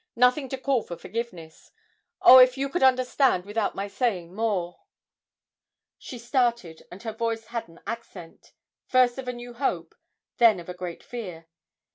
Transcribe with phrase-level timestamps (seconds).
[0.15, 1.69] nothing to call for forgiveness...
[2.23, 4.79] oh, if you could understand without my saying more!'
[5.99, 8.51] She started, and her voice had an accent,
[8.87, 9.93] first of a new hope,
[10.37, 11.45] then of a great fear.